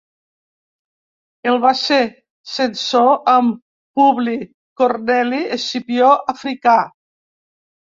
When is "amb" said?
3.37-3.63